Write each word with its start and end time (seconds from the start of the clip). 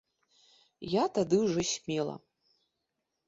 Я 0.93 1.03
тады 1.17 1.35
ўжо 1.45 1.61
смела. 1.73 2.15